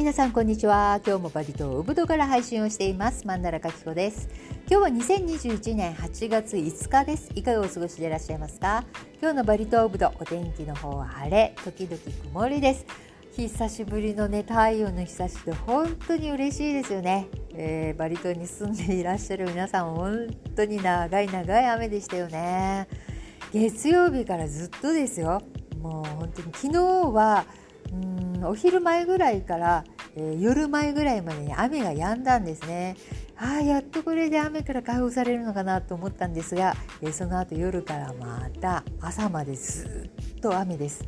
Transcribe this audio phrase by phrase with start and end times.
[0.00, 0.98] 皆さんこんにちは。
[1.06, 3.26] 今日もバリ島ウブドから配信をしています。
[3.26, 4.30] マンダラカキコです。
[4.66, 7.30] 今日は2021年8月5日です。
[7.34, 8.82] いかがお過ごしでいらっしゃいますか？
[9.20, 12.00] 今日のバリ島ウブドお天気の方は晴れ時々
[12.32, 12.86] 曇りです。
[13.36, 22.88] 久しぶりのね太陽の日差しで本当に嬉しいですよね、えー、バリ島に住んでいらっしゃる皆さん本当に長い長い雨でしたよね。
[23.52, 25.42] 月曜日からずっとですよ。
[25.78, 26.78] もう本当に昨日
[27.12, 27.44] は
[28.48, 29.84] お昼前ぐらいから、
[30.16, 32.96] えー、夜前ぐらいまでに雨が止んだんですね。
[33.36, 41.04] ああやっとこれで雨から解放されるのかなと思ったんですが、えー、その後夜からまた朝までずっと雨です。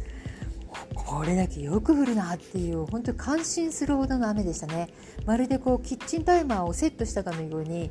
[0.94, 4.88] これだけよく降るなっていう本当に感心するほどの雨でしたね。
[5.26, 7.90] まるでこうキッチンタイマーをセットしたかのように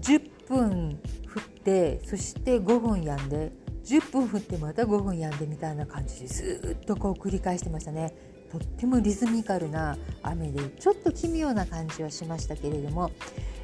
[0.00, 0.98] 10分
[1.34, 3.52] 降ってそして5分止んで
[3.84, 8.14] 10分降ってまた5分止んでみたいな感じでずっとこう繰り返してましたね。
[8.50, 13.10] とってもリズミカルな雨でちょっと奇妙な感じはしましたけれども、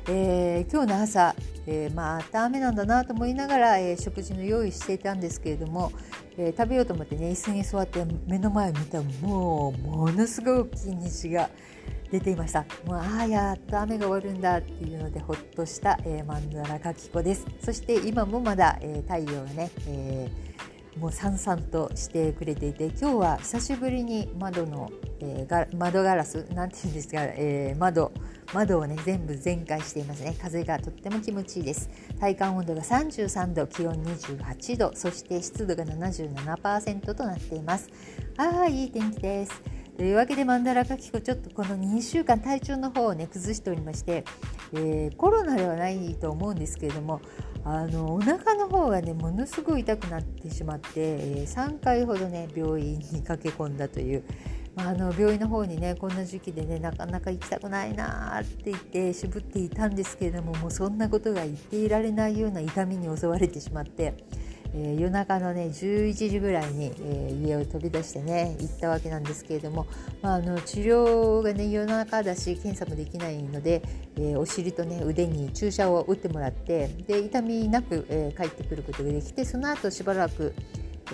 [0.09, 5.93] えー、今日の朝、えー、また雨なんだなと思いながら、えー、食事の用意していたんですけれども、
[6.37, 11.51] え食べようと思ってね椅子に座って目の前を見たらもうものすごい大きい虹が
[12.11, 12.64] 出ていました。
[12.84, 17.47] もうああやっと雨が終わるんだっていうのでほっとした、えー、マンダラカキコです。
[17.64, 28.12] そして今もまだ、えー、太陽がね、えー、もうさんさんとしてくれていて今日は久しぶりに窓の、えー、窓ガラスなんていうんですか、えー、窓
[28.52, 30.36] 窓をね全部全開していますね。
[30.41, 31.89] 風がとっても気持ちいいです。
[32.19, 37.89] 体感温度が33度気温28度そして湿度が77%となっています。
[38.36, 39.80] ああいい天気です。
[40.01, 44.25] というわけでマンダラカキコちょっとこの2週間体調の方をね崩しておりまして、
[44.73, 47.20] えー、コロナではないと思うんですけれども
[47.67, 54.24] あのお腹の方がねものすごい痛くなってしまって、えー、3回ほどね病院に駆け込んだという。
[54.74, 64.14] まあ、あの病院の方にねこんな時期でねなかなか行きたくないなって言って渋っていたんですけれどももうそんなことが言っていられないような痛みに襲われてしまって。
[64.75, 69.86] えー、夜中のね11時ぐらいに、えー、家を飛び出してね行ったわけなんですけれども、
[70.23, 73.83] まあ、あの治療がね夜中だし検査もできないので、
[74.17, 80.55] えー、お尻とね腕に注射を打ってもらってで痛みなく、え帰ってくることができてその後しばらく、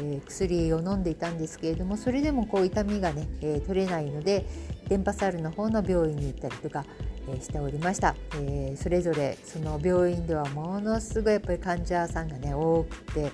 [0.00, 4.46] え薬を飲んでいたんですけれどもそれでもこう痛みがね、え取れないので
[4.88, 6.84] 電波サルの方の病院に行ったりとか、
[7.28, 13.32] えしておりました、え、それぞれその病院ではものすごいやっぱり患者さんがね多くて、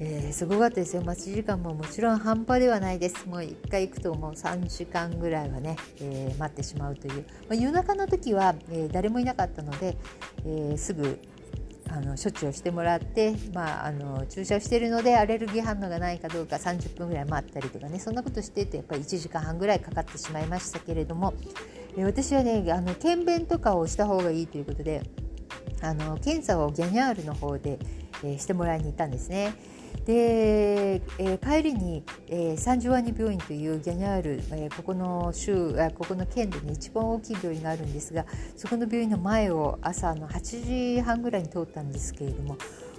[0.00, 1.02] えー、すごかったですよ。
[1.02, 3.26] 待ち時間ももちろん半端ではないです。
[3.26, 9.96] もう1回行くともう3時間ぐらいはね、えー、待ってしまうという、まあ、夜中の時は、え誰もいなかったので、
[10.46, 11.18] えすぐ
[11.90, 21.34] あの処置をしてもらって、まあ、あの注射をしているのでアレルギー反応がないかどうか30分ぐらい待ったりとかねそんなことしててやっぱり1時間半ぐらいかかってしまいましたけれども、
[21.96, 25.02] え私はねあの検便とかをした方がいいということで
[25.80, 27.78] あの検査をギャニャールの方で、
[28.22, 29.54] えー、してもらいに行ったんですね。
[30.04, 38.24] で、えー、帰りに、えー、サンジュワニ病院というギャニャール、えー、ここの州あここの県で、ね、一番大きい病院があるんですが
[38.56, 42.56] そこの病院の前を朝の8時半ぐらいに通ったんですけれども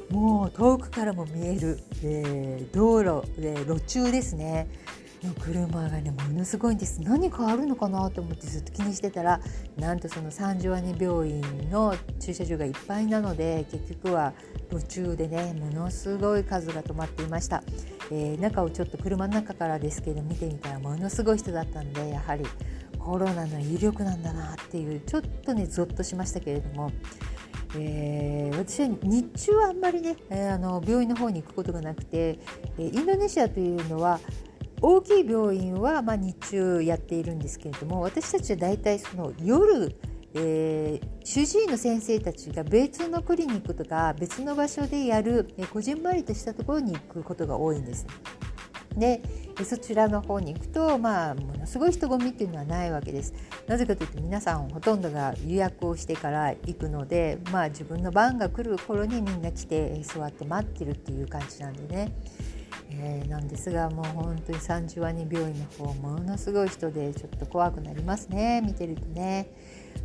[0.09, 4.67] もう遠くからも見える、えー、道路えー路中ですね。
[5.23, 7.01] の車がねものすごいんです。
[7.01, 9.41] 何かあるのかなと思ってずっと気にしてたら
[9.77, 14.33] なんとそのサンジュアニ病院の駐車場がいっぱいなので結局は
[14.69, 17.63] 途中でねものすごい数が止まっていました、
[18.11, 22.45] えー、中をちょっと車の中からですけど見てみたらものすごい人だったんでやはり
[22.97, 26.91] コロナの威力なんだなっていうちょっとねゾッとしましたけれども、
[27.75, 32.39] えー、私は日中はあんまりね、えー、あの病院の方に行くことがなくて、
[32.77, 34.19] えインドネシアというのは
[34.81, 39.95] 大きい病院はまあ日中やっているんですけれども私たちは大体その夜
[40.35, 48.05] えー、主治医の先生たちが別のクリニックとか別の場所でやる、えー、こじんまりとしたところに行くことが多いんです。
[48.97, 49.21] で
[49.63, 53.33] そちらの方に行くと、まあ、ものすごい人混みっていうのはないわけです。
[53.67, 62.11] なぜかというと皆さんほとんどが予約をしてから行くので、まあ、自分の番が来る頃にみんな来て座って待ってるっていう感じなんでね。
[62.91, 69.47] えー、なんですがもう本当に30ワニ病院の方ものすごい人でちょっと怖くなりますね見てるとね。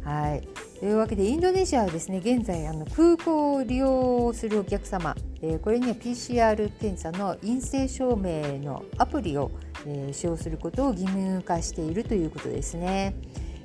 [0.02, 0.46] はい、
[0.80, 9.50] というわけでインドネシアはですね現在あの空港を利用するお客様、えー、これには PCR 検査の陰性証明のアプリを、
[9.86, 13.14] えー、使用することを義務化しているということですね。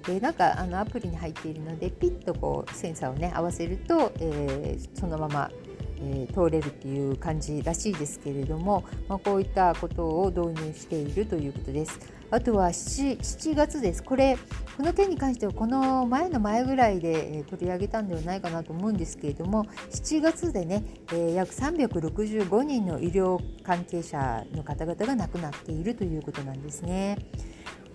[0.07, 5.51] えー、なんかあのアプリに入っているのでピッとこうセンサーをね合わせると、えー、そのまま
[6.01, 11.99] えー、通れるっていう感じらしいですけれども、まあ、こういったことを導入しているということです。
[12.31, 14.03] あとは 7, 7月です。
[14.03, 14.37] これ
[14.77, 27.17] この件に関してはこの前の前ぐらいで取り上げたんではないかなと思うんですけれども7月でね、えー、約365人の医療関係者の方々が亡くなっているということなんですね。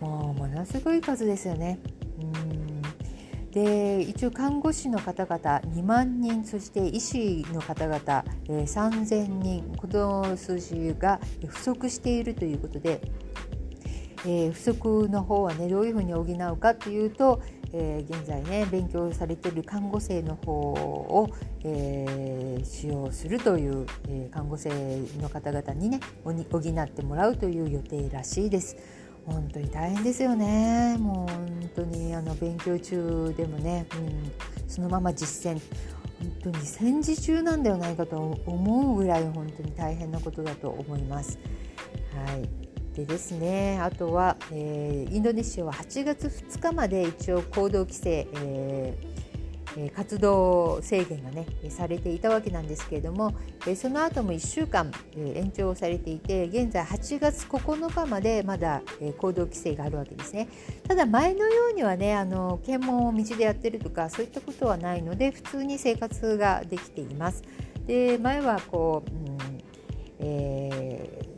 [0.00, 1.78] もうものすごい数ですよね。
[2.20, 2.24] う
[2.60, 2.63] ん
[3.54, 13.00] で一応看護師の方々2万人そして医師の方々、え、3000人この数字が不足しているということで
[14.26, 17.42] えー、不足の方はねどういうふうに補うかというと、
[17.72, 21.30] えー、現在ね勉強されている看護生の方を、
[21.62, 24.70] えー、使用するという、え看護生
[25.20, 28.76] の方々にね補ってもらうという予定らしいです。
[29.26, 30.96] 本当に大変ですよね。
[30.98, 34.32] もう本当にあの勉強中でもね、うん、
[34.68, 35.60] そのまま実践
[36.42, 41.38] 本当に戦時中なんではないかと思うぐらい本当に大変なことだと思います。
[42.26, 42.48] はい。
[42.94, 49.13] でですねあとは、えー、インドネシアは8月2日まで一応行動規制、えー、
[49.94, 53.34] 活動制限がねされていたわけなんですけれども
[53.76, 58.82] その後も1週間延長されていて現在8月9日までまだ
[59.18, 60.48] 行動規制があるわけですね。
[60.86, 67.42] ただ前のようにはねあの検問を道でやってるとかそういったことはないので普通に生活ができています。
[67.86, 69.58] で前はこう、うん
[70.20, 71.34] えー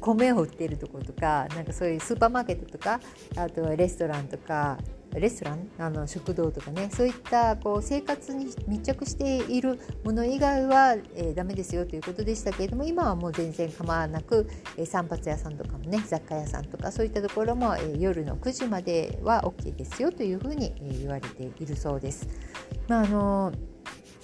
[0.00, 3.00] 米を売っているところとかなんかそういうスーパーマーケットとか
[3.36, 4.78] あとはレストランとか
[5.14, 22.28] レストランあの食堂とかねそういったこう生活に密着しているもの以外は、えー、ダメですよということでしたけれども今はもう全然構わなく、えー、散髪屋さんとかもね雑貨屋さんとかそういったところも、えー、夜の9時までは OK ですよというふうに、えー、言われているそうです。
[22.86, 23.52] まああの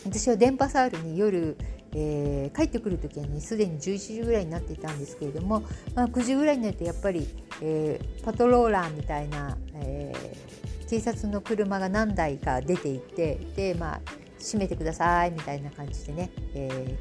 [0.05, 1.56] 私は電波サールに夜
[1.99, 5.62] えー、帰ってくる時はねすでに11時ぐらいになっていたんですけれども、
[5.94, 7.27] まあ、9時ぐらいになってやっぱり、
[7.62, 14.00] えー、パトローラーみたいな、えー、警察の車が何台か出ていてでまあ
[14.38, 16.99] 閉めてくださいみたいな感じでね、え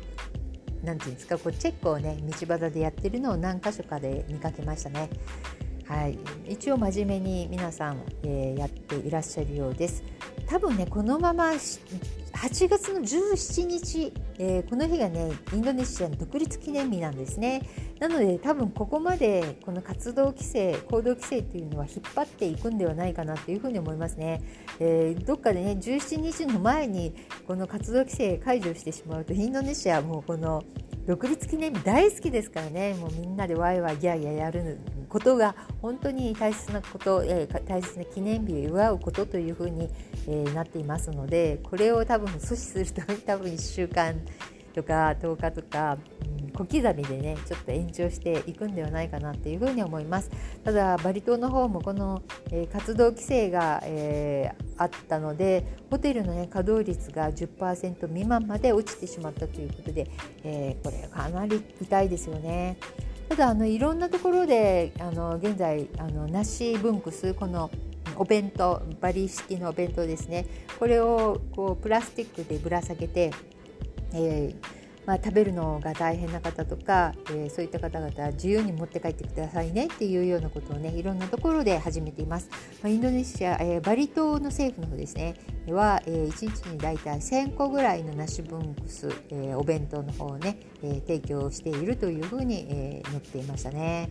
[0.82, 5.10] ー、なんていうんですかこうチェックをね道端でやってるのを何箇所かで見かけましたね。
[5.88, 6.18] はい、
[6.48, 10.04] 一応真面目に皆さん、えー、やっていらっしゃるようです。
[10.48, 17.62] 多分ねこのまま8月の17日、えー、この日がねインドネシアの独立記念日なんですね。
[18.00, 24.42] なので多分ここまでこの活動規制行動規制というのは引っ張っていくんではないかなというふうに思いますね、
[24.80, 27.16] えー、どっかでね17日の前に
[27.48, 30.64] この活動規制解除してしまうとインドネシアはもうこの
[31.06, 32.96] 独立記念日大好きですからね。
[32.96, 39.90] もうみんなでワイワイギャーギャーやることが本当に大切なこと、えー、大切な記念日を祝うことというふうに、
[40.28, 44.16] えー、なっていますのでこれを多分阻止すると多分1週間
[44.74, 45.98] とか10日とか、
[46.40, 50.32] うん、小刻みでねちょっと延長していくんではないかなっていうふうに思います
[50.64, 52.22] ただバリ島の方もこの、
[52.52, 60.10] えー、活動規制が、えー、あったのでホテルの、ね、稼働率が10%未満まで落ちてしまったということで、
[60.44, 62.78] えー、これかなり痛いですよね。
[63.28, 67.72] ただあのいろんなところであの現在あの梨ブンクスこの
[68.16, 70.46] お弁当バリ式のお弁当ですね
[70.78, 73.32] これをこうプラスチックでぶら下げて、
[74.14, 74.75] えー
[75.06, 82.50] まあ、食べるのが大変な方とか、えー、そういった方々は自由に持って帰ってくださいねっていうようなことをねいろんなところで始めています。
[82.82, 85.36] まあ、インドネシア、えー、バリ島の政府の方ですね
[85.68, 94.10] は、えー、1日に大体1000個ぐらいのナシブンクス、えー、お弁当の方をね、えー、提供しているというふうに、えー、載っていましたね。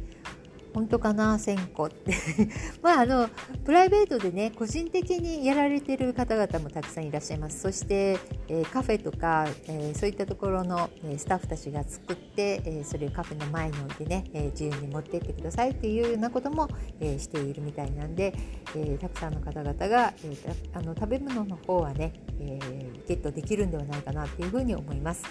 [0.75, 2.13] 本当かな1000個って
[2.83, 3.29] まああの
[3.65, 16.69] プライベートでね個人的にやられてる方々もたくさんいらっしゃいますそして、えー、カフェとか、えー、そういったところの、え、スタッフたちが作って、えー、それをカフェの前に置いてね、え、自由に持ってってくださいっていうようなことも、
[17.01, 18.35] え、しているみたいなんで、
[18.77, 20.37] え、たくさんの方々が、え、
[20.73, 22.59] あの食べ物の方はね、え、
[23.07, 25.25] ゲットできるんではないかなっていうふうに思います。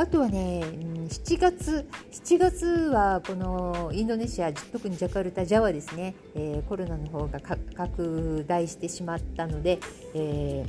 [0.00, 0.62] あとはね、
[1.10, 9.78] 7月、7月はこのインドネシア、特にジャカルタ、ジャワですね、えー、コロナの方が拡大してしまったので、
[10.14, 10.64] え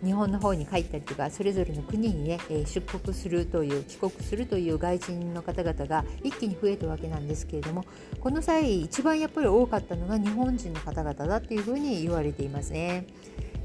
[0.00, 7.84] ー、日本の方に帰ったりとかそれぞれの国にね、出国するという帰国するという外人の方々が一気に増えたわけなんですけれども
[8.20, 13.06] この際一番やっぱり多かったのが日本人の方々だというふうに言われていますね。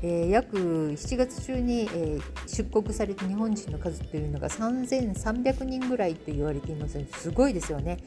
[0.04, 7.98] えー、約7月中に、えー、出国された日本人の数というのが3300人ぐらいと言われていますすごいですよね。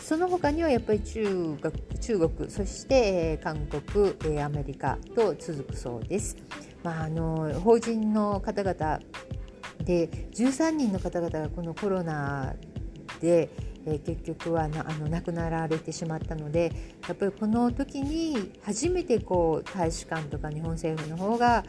[0.00, 6.36] その他にはやっぱり中国中国そして、えー、韓国、えアメリカと続くそうです。
[6.82, 9.00] まあ、あの法人の方々
[9.84, 12.54] で13人の方々がこのコロナ
[13.20, 13.50] で、
[13.86, 16.72] え、結局はなあの亡くなられてしまったので
[17.06, 21.64] やっぱりこの時に初めてこう大使館とか日本政府の方が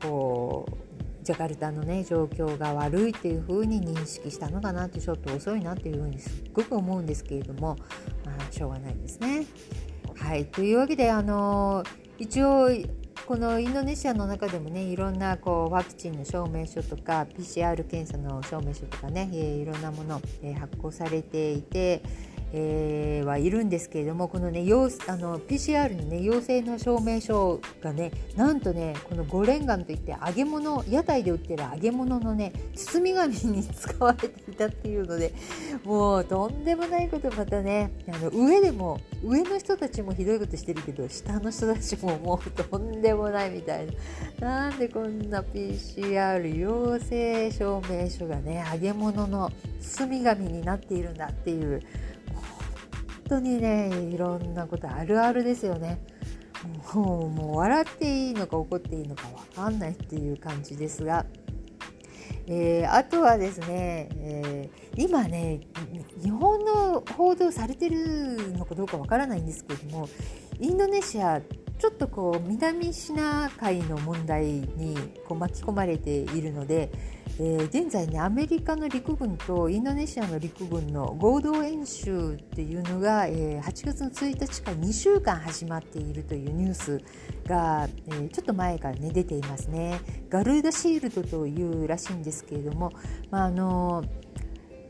[0.00, 7.76] こうジャカルタのね状況が悪いっていう風に認識したのかなってちょっと遅いなっていう風にすっごく思うんですけれども、
[8.24, 9.44] まあ、しょうがないですね。
[10.16, 11.84] はいというわけであの
[12.18, 12.70] 一応
[13.28, 22.00] このインドネシアの中でもねいろんなこうワクチンの証明書とか PCR 検査の証明書とかね、え、いろんなもの、え、発行されていて、
[22.52, 35.34] えー、はいるんですけれどもこのね陽あの PCR のね陽性の証明書がねなんとねこのゴレンガンといって揚げ物屋台で売ってる揚げ物のね包み紙に使われていたっていうので
[35.84, 43.92] もうとんでもないことまたねあの上でも上の人たちもひどいことしてるけど下の人たちももうとんでもないみたいな。
[44.40, 49.50] なんでこんな PCR 陽性証明書がね揚げ物の
[49.80, 51.82] 包み紙になっているんだっていう
[53.28, 56.00] 当にねいろんなことあるあるですよね。
[56.94, 61.24] もうもう笑っていいのか怒っていいのか分かんないっていう感じですが、
[62.46, 65.60] えー、あとはですね、えー、今ね
[66.20, 70.08] 日本の報道されてるのかどうか分からないんですけれども
[70.58, 71.40] インドネシア
[71.78, 76.90] ちょっとこう南シナ海の問題にこう巻き込まれているので
[77.40, 87.00] えー、現在ねアメリカの陸軍とインドネシアの陸軍の合同演習っていうのが、えー、8月の1日から2週間始まっているというニュース
[87.46, 90.00] が、えー、ちょっと前からね出ていますね。
[90.28, 92.92] ガルーダシールドというらしいんですけれども、
[93.30, 94.08] まああのー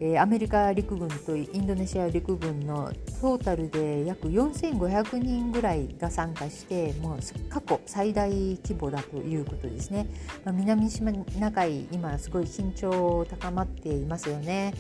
[0.01, 10.07] えー、アメリカ陸軍とインドネシア陸軍のトータルで約4500人ぐらいが参加してもう過去最大規模だということですね、
[10.45, 14.75] まあ、南シナ海今すごい緊張高まっていますよね。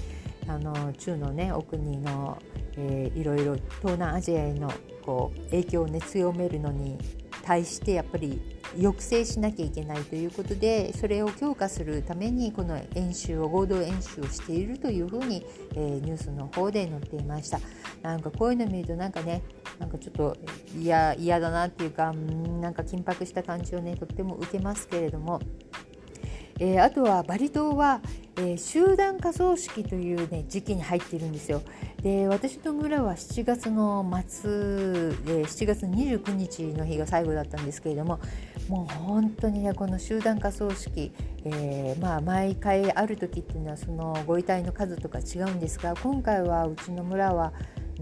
[0.47, 2.39] あの中のねお国の、
[2.77, 4.73] えー、いろいろ東南アジアへの
[5.05, 6.97] こう影響を、ね、強めるのに
[7.49, 8.39] 対してやっぱり
[8.77, 17.59] 抑制しなきゃいけないということでそれを強化するためにこの演習を合同演習をしているというふうに、えー、ニュースの方で載っていました。
[18.03, 19.43] なんかこういうの見るとなんかね
[19.79, 20.37] なんかちょっと
[20.79, 22.13] 嫌だなっていうか
[22.61, 25.41] なんか緊迫した感じをねとっても受けますけれども。
[26.61, 28.01] えー、あとはバリ島は、
[28.41, 31.63] え、集団火葬式という、ね、時期に入っているんですよ。
[32.03, 34.55] で私の村は7月の末、え、
[35.43, 38.21] 7月29日の日が最後だったんですけれども
[38.69, 41.13] もう本当にねこの集団火葬式、
[41.45, 47.53] えー、まあ、毎回ある時っていうのはそのご遺体の数とか違うんですが今回はうちの村は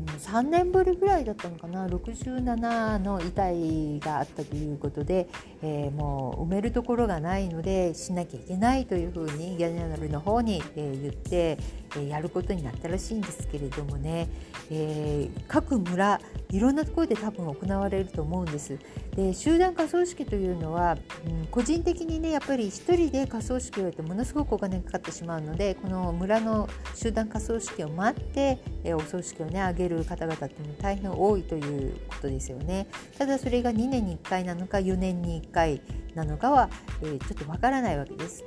[0.05, 5.27] 3年ぶりぐらいだったのかな67の遺体があったということで、
[5.67, 11.59] えー、もう埋めるところがないのでしなきゃいけないというふうにギャネナルの方に、えー、言って、
[11.97, 14.29] え、やることになったらしいんですけれどもね、
[14.71, 16.21] え、各村
[16.51, 18.79] いろんなところで多分行われると思うんです。
[19.17, 32.87] で集団火葬式というのは、うん、個人的にねやっぱり1人で火葬式をやってものすごくお金がかかってしまうのでこの村の集団火葬式を待って、え、お葬式をねあげる方々っていうのは大変多いということですよね。
[33.19, 35.81] ただそれが2年に1回なのか4年に1回
[36.15, 36.69] なのかは、
[37.03, 38.45] えー、ちょっとわからないわけです。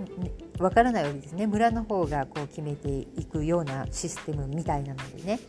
[0.59, 1.47] わからないわけですね。
[1.47, 5.39] 村の方がこう決めていくようなシステムみたいなのでね。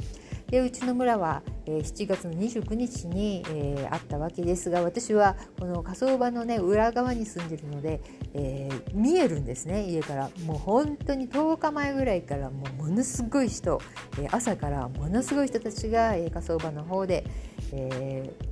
[0.51, 8.01] でうちの村は、えー、7月の29日に、えー、あったわけですが私はこの火葬場のね裏側に住んでるので、
[8.35, 13.81] えー、見えるんですね家からもう本当に10日前ぐらいからもうものすごい人、
[14.19, 17.25] え朝からものすごい人たちが、え火葬場の方で、
[17.73, 18.50] えー、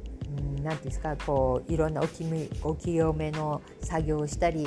[0.63, 2.25] なんていうんですかこういろんなおき
[2.63, 4.67] お清めの作業をしたり、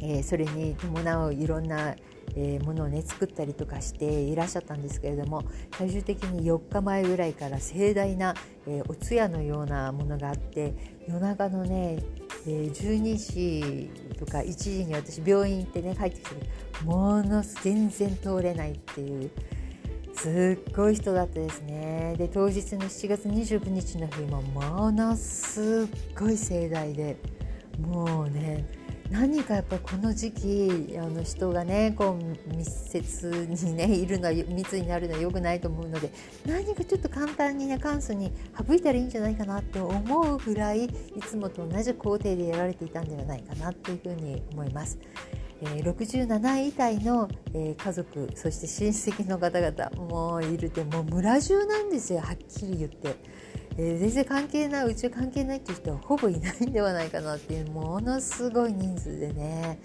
[0.00, 1.94] えー、それに伴ういろんな
[2.36, 5.42] えー、ものをね作ったりとかしていらっしゃったんですけれども
[5.76, 8.34] 最終的に4日前ぐらいから盛大な、
[8.66, 10.74] えー、お通夜のようなものがあって
[11.08, 12.02] 夜中のね、
[12.44, 16.36] 12時とか1時に私病院行ってね帰ってきて
[16.84, 19.30] ものす全然通れないっていう。
[20.18, 27.16] すっごい人だったですねで当日の7月29日の日もものすっごい盛大で
[27.80, 28.66] もうね
[29.10, 36.10] 何かやっぱりこの時期あの人がねこう密接にねいるのは密になるのは良くないと思うので
[36.44, 38.32] 何かちょっと簡単にね簡素に
[38.68, 40.90] 省いたらいいんじゃないかなって思うぐらいい
[41.22, 44.98] つもと同じ工程でやられていたんではないかなというふうに思います。
[45.60, 53.16] 67位以内の、家族そして親戚の方々もいるってもう村中なんですよはっきり言って。
[53.80, 59.78] え、全然関係ないうち関係ないっていう人はほぼいないんではないかなっていうものすごい人数でね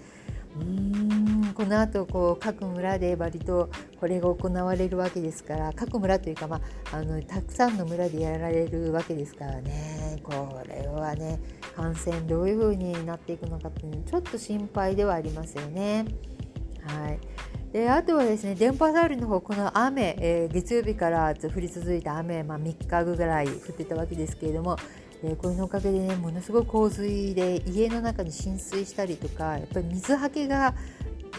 [0.56, 3.70] うんこの後こう各村で割と
[4.00, 6.60] これが行われるわけですから各村というか、ま
[6.92, 10.32] あ、あのたくさんの村でやられるわけですからねこ
[10.68, 11.40] れはね
[11.76, 16.04] 感染どういう風になっていくのかっていうちょっと心配ではありますよね。
[16.86, 17.18] はい
[17.72, 24.76] であとはですね電波サウルの方この雨、えー、月曜日から降り続いた雨、まあ、3日ぐらい降ってたわけですけれども、
[25.22, 30.74] え、これのおかげでねものすごい洪水で家の中に浸水したりとかやっぱり水はけが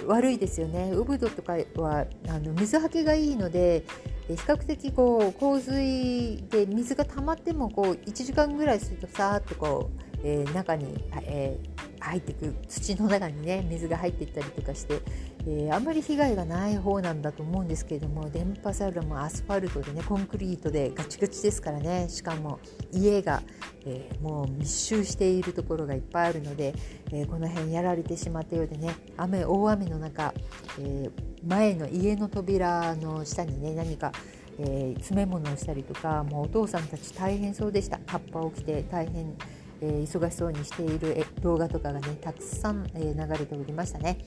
[0.08, 0.92] 悪いですよね。
[0.92, 3.84] ウブドとかはあの水はけがいいので
[4.28, 11.75] 比較的こう洪水で水が溜まってもこう1時間ぐらいするとさーっとこうえー、中に、えー、
[12.06, 15.02] 入ってく土の中にね水が入っていったりとかして、
[15.48, 22.60] えー、あんまり被害がない方なんだと思うんですけれども電波サウルもアスファルトでねコンクリートでガチガチですからねしかも
[22.92, 23.42] 家が、
[23.86, 26.74] えー、もう密集しているところがいっぱいあるので、
[27.12, 30.34] えー、この辺やられてしまったようでね雨大雨の中、
[30.80, 31.10] え
[31.46, 34.12] 前の家の扉の下にね何か
[34.58, 38.00] え、詰め物をしたりとかもうお父さんたち大変そうでした。
[38.00, 39.36] カッパを着て大変
[39.82, 44.20] えー、忙しそうにしている動画とかがねたくさん、えー、流れておりましたね、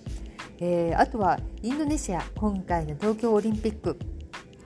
[0.60, 3.98] えー、あとはインドネシア今回の東京オリンピック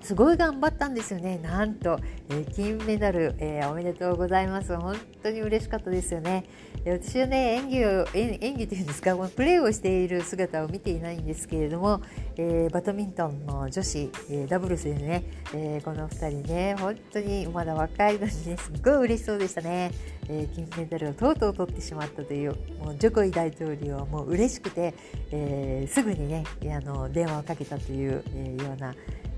[0.02, 1.38] すごい頑張ったんですよね。
[1.38, 1.96] なんと、
[2.28, 4.76] え、金メダル、え、おめでとうございます。
[4.76, 6.44] 本当に嬉しかったですよね。
[6.84, 12.02] 私はね、演技を、演技というんですか、このプレーをしている姿を見ていないんですけれども、
[12.36, 15.22] えー、バドミントンの女子、えダブルスでね、
[15.54, 19.92] えこの2人ね、本当にまだ若いのにね、すっごい嬉しそうでしたね。
[20.28, 24.92] え金メダルをとうとう取ってしまったという、もうジョコイ大統領はもう嬉しくて、
[25.30, 28.92] えすぐにね、あの電話をかけたという、えような、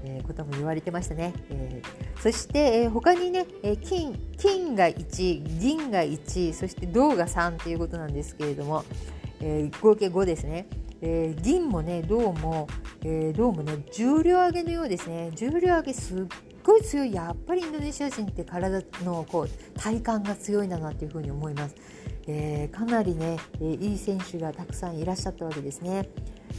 [0.04, 1.32] えー、ことも言われてましたね。
[1.50, 8.84] えー、そして、えー、他にね、え金金が1銀が1そして銅が3ということなんですけれども、
[9.40, 10.66] え合計5ですね。
[11.00, 12.66] え銀もね銅も、
[13.04, 16.26] え銅もね重量上げのようですね重量上げすっ
[16.64, 21.76] ごい強いやっぱりインドネシア人って体のこう体幹が強いんだなというふうに思います、
[22.26, 26.08] えー、かなりね、えー、いい選手がたくさんいらっしゃったわけですね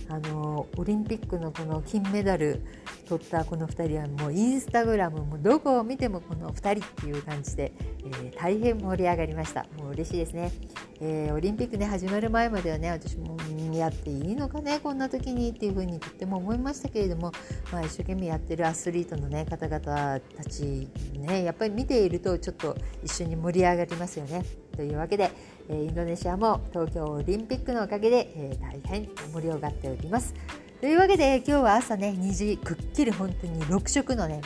[0.09, 2.61] あのオリンピックのこの金メダル
[3.07, 7.71] 取ったこの2人はもうインスタグラムもどこを見てもこの2人っていう感じで、
[8.05, 9.65] えー、大変盛り上がりました。
[9.77, 10.51] もう嬉しいですね、
[10.99, 13.37] えー、オリンピックね始まる前まではね私も
[13.73, 17.31] やっていいのかねこんな時にっていうふうにとっても思いましたけれども、
[17.71, 24.43] まあ、一生懸命やってるアスリートの、ね、方々たちねやっぱり見ているとちょっと一緒に盛り上がりますよね。
[24.75, 25.31] というわけで
[25.69, 30.33] インドネシアも東京オリンピックのおかげで大変盛り上がっております。
[30.79, 34.41] というわけで今日は朝ね虹くっきり本当に6色のね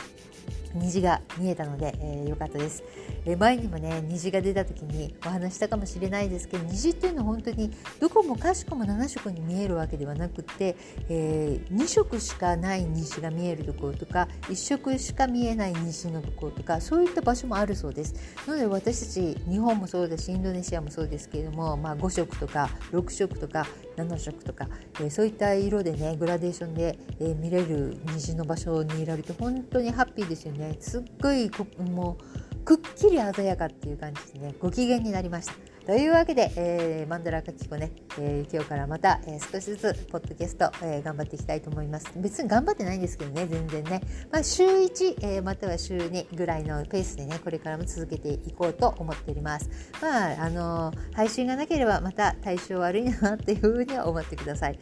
[0.74, 2.82] 虹が見えたので、えー、よかったです、
[3.24, 10.76] え、前にもね虹が出た時にお話したかもしれないですけど虹っていうのは本当にどこもかしこも7色に見えるわけではなくて、
[11.08, 18.14] えー、2色しかない虹が見えるところとか1色しか見えない虹のところとかそういった場所もあるそうです。
[18.46, 24.68] なので私たち日本もそうだしインドネシアもそうですけれども、まあ、5色とか6色とか7色とか、
[25.00, 30.76] えー、そういった色でねグラデーションで、えー、見れる虹の場所にいられて本当にハッピーですよね。
[30.80, 32.16] すっごいも
[32.49, 35.54] うくっきり鮮やかっていう感じでねご機嫌になりました。
[35.86, 42.12] というわけで、えー、マンドラカキコね、えー、今日からまた、えー、少しずつポッドキャスト、えー、頑張っていきたいと思います。
[42.14, 44.00] 別に頑張ってないんですけどね、全然ね。
[44.30, 49.68] まあ、週1、えー、または週2ぐらいのペースでね、これからも続けていこうと思っております。
[50.00, 54.78] まあ、あのー、配信がなければまた対象悪いなっていうふうには思ってください。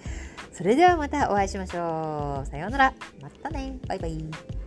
[0.53, 2.47] それではまたお会いしましょう。
[2.51, 2.95] さようなら。
[3.23, 3.79] またね。
[3.87, 4.58] バイバイ。